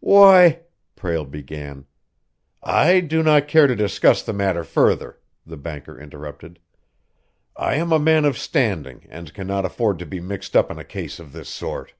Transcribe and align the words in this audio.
"Why" 0.00 0.60
Prale 0.96 1.26
began. 1.30 1.84
"I 2.62 3.00
do 3.00 3.22
not 3.22 3.46
care 3.48 3.66
to 3.66 3.76
discuss 3.76 4.22
the 4.22 4.32
matter 4.32 4.64
further," 4.64 5.20
the 5.44 5.58
banker 5.58 6.00
interrupted. 6.00 6.58
"I 7.54 7.74
am 7.74 7.92
a 7.92 7.98
man 7.98 8.24
of 8.24 8.38
standing 8.38 9.04
and 9.10 9.34
cannot 9.34 9.66
afford 9.66 9.98
to 9.98 10.06
be 10.06 10.20
mixed 10.20 10.56
up 10.56 10.70
in 10.70 10.78
a 10.78 10.84
case 10.84 11.18
of 11.20 11.32
this 11.32 11.50
sort." 11.50 11.92